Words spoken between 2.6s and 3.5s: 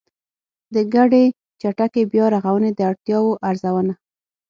د اړتیاوو